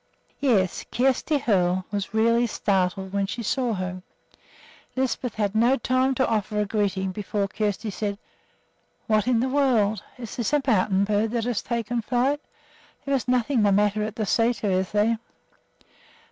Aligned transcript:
Yes, 0.39 0.83
Kjersti 0.91 1.39
Hoel 1.39 1.85
was 1.91 2.11
really 2.11 2.47
startled 2.47 3.13
when 3.13 3.27
she 3.27 3.43
saw 3.43 3.75
her. 3.75 4.01
Lisbeth 4.95 5.35
had 5.35 5.53
no 5.53 5.77
time 5.77 6.15
to 6.15 6.27
offer 6.27 6.59
a 6.59 6.65
greeting 6.65 7.11
before 7.11 7.47
Kjersti 7.47 7.91
said: 7.93 8.17
"What 9.05 9.27
in 9.27 9.41
the 9.41 9.47
world! 9.47 10.01
Is 10.17 10.37
this 10.37 10.53
a 10.53 10.61
mountain 10.65 11.03
bird 11.03 11.29
that 11.29 11.43
has 11.43 11.61
taken 11.61 12.01
flight? 12.01 12.41
There 13.05 13.13
is 13.13 13.27
nothing 13.27 13.61
the 13.61 13.71
matter 13.71 14.01
at 14.01 14.15
the 14.15 14.23
sæter, 14.23 14.71
is 14.71 14.91
there?" 14.91 15.19